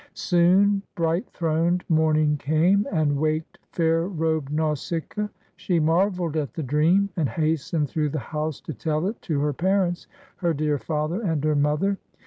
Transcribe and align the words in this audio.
Soon 0.15 0.81
bright 0.95 1.29
throned 1.29 1.83
morning 1.87 2.35
came, 2.35 2.87
and 2.91 3.15
waked 3.17 3.59
fair 3.71 4.07
robed 4.07 4.51
Nausicaa. 4.51 5.29
She 5.57 5.79
marveled 5.79 6.35
at 6.35 6.55
the 6.55 6.63
dream, 6.63 7.09
and 7.15 7.29
has 7.29 7.59
tened 7.61 7.87
through 7.87 8.09
the 8.09 8.17
house 8.17 8.59
to 8.61 8.73
tell 8.73 9.05
it 9.05 9.21
to 9.21 9.39
her 9.41 9.53
parents, 9.53 10.07
her 10.37 10.55
dear 10.55 10.79
father 10.79 11.21
and 11.21 11.43
her 11.43 11.55
mother. 11.55 11.99